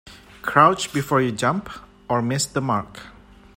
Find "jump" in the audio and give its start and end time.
1.31-1.69